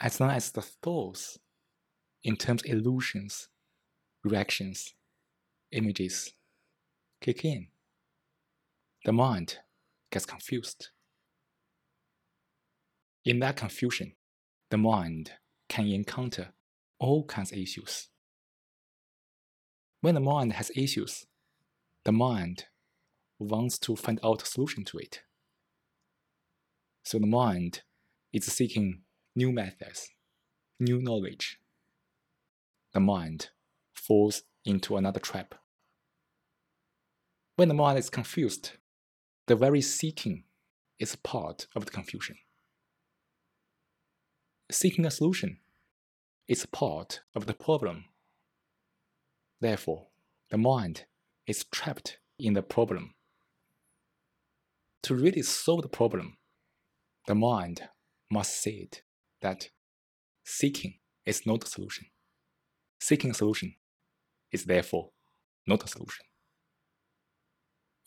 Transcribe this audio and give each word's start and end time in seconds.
as 0.00 0.20
long 0.20 0.30
as 0.30 0.50
the 0.50 0.62
thoughts, 0.62 1.38
in 2.22 2.36
terms 2.36 2.62
of 2.64 2.70
illusions, 2.70 3.48
reactions, 4.22 4.94
images, 5.70 6.32
kick 7.20 7.44
in, 7.44 7.68
the 9.04 9.12
mind 9.12 9.58
gets 10.10 10.26
confused. 10.26 10.88
In 13.24 13.38
that 13.40 13.56
confusion, 13.56 14.14
the 14.70 14.78
mind 14.78 15.32
can 15.68 15.86
encounter 15.86 16.52
all 16.98 17.24
kinds 17.24 17.52
of 17.52 17.58
issues. 17.58 18.08
When 20.00 20.14
the 20.14 20.20
mind 20.20 20.54
has 20.54 20.70
issues, 20.76 21.26
the 22.04 22.12
mind 22.12 22.66
wants 23.38 23.78
to 23.80 23.96
find 23.96 24.20
out 24.22 24.42
a 24.42 24.46
solution 24.46 24.84
to 24.84 24.98
it. 24.98 25.22
So 27.04 27.18
the 27.18 27.26
mind 27.26 27.82
is 28.32 28.44
seeking 28.44 29.02
new 29.36 29.50
methods, 29.50 30.10
new 30.78 31.00
knowledge. 31.00 31.58
The 32.92 33.00
mind 33.00 33.50
falls 33.92 34.42
into 34.64 34.96
another 34.96 35.20
trap. 35.20 35.54
When 37.56 37.68
the 37.68 37.74
mind 37.74 37.98
is 37.98 38.10
confused, 38.10 38.72
the 39.46 39.56
very 39.56 39.80
seeking 39.80 40.44
is 40.98 41.16
part 41.16 41.66
of 41.74 41.84
the 41.84 41.90
confusion. 41.90 42.36
Seeking 44.70 45.04
a 45.04 45.10
solution 45.10 45.58
is 46.48 46.66
part 46.66 47.20
of 47.34 47.46
the 47.46 47.54
problem. 47.54 48.06
Therefore, 49.60 50.08
the 50.50 50.58
mind 50.58 51.04
is 51.46 51.64
trapped 51.64 52.18
in 52.38 52.54
the 52.54 52.62
problem. 52.62 53.14
To 55.04 55.14
really 55.14 55.42
solve 55.42 55.82
the 55.82 55.88
problem, 55.88 56.38
the 57.26 57.34
mind 57.34 57.88
must 58.30 58.60
see 58.60 58.88
it 58.90 59.02
that 59.44 59.68
seeking 60.42 60.94
is 61.26 61.46
not 61.46 61.64
a 61.64 61.68
solution. 61.68 62.06
Seeking 62.98 63.30
a 63.30 63.34
solution 63.34 63.74
is 64.50 64.64
therefore 64.64 65.10
not 65.66 65.84
a 65.84 65.88
solution. 65.88 66.24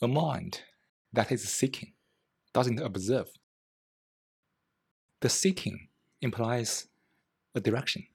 A 0.01 0.07
mind 0.07 0.61
that 1.13 1.31
is 1.31 1.47
seeking 1.47 1.93
doesn't 2.53 2.79
observe. 2.79 3.29
The 5.21 5.29
seeking 5.29 5.89
implies 6.21 6.87
a 7.53 7.59
direction. 7.59 8.07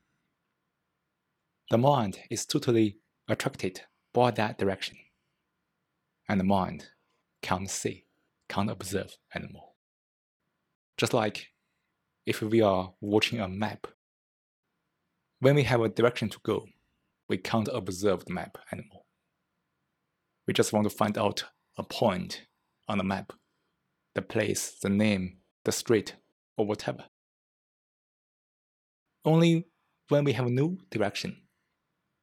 The 1.70 1.78
mind 1.78 2.18
is 2.28 2.44
totally 2.44 2.96
attracted 3.28 3.82
by 4.12 4.32
that 4.32 4.58
direction, 4.58 4.96
and 6.28 6.40
the 6.40 6.44
mind 6.44 6.86
can't 7.40 7.70
see, 7.70 8.04
can't 8.48 8.70
observe 8.70 9.16
anymore. 9.34 9.70
Just 10.96 11.14
like 11.14 11.51
if 12.26 12.40
we 12.42 12.60
are 12.60 12.92
watching 13.00 13.40
a 13.40 13.48
map, 13.48 13.86
when 15.40 15.56
we 15.56 15.64
have 15.64 15.80
a 15.80 15.88
direction 15.88 16.28
to 16.28 16.38
go, 16.44 16.66
we 17.28 17.36
can't 17.36 17.68
observe 17.72 18.24
the 18.24 18.32
map 18.32 18.58
anymore. 18.72 19.02
We 20.46 20.54
just 20.54 20.72
want 20.72 20.88
to 20.88 20.96
find 20.96 21.18
out 21.18 21.44
a 21.78 21.82
point 21.82 22.42
on 22.88 22.98
the 22.98 23.04
map, 23.04 23.32
the 24.14 24.22
place, 24.22 24.78
the 24.82 24.88
name, 24.88 25.38
the 25.64 25.72
street, 25.72 26.16
or 26.56 26.66
whatever. 26.66 27.04
Only 29.24 29.66
when 30.08 30.24
we 30.24 30.32
have 30.32 30.46
a 30.46 30.50
new 30.50 30.78
direction, 30.90 31.42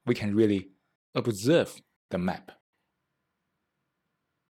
we 0.05 0.15
can 0.15 0.35
really 0.35 0.69
observe 1.15 1.81
the 2.11 2.17
map. 2.17 2.51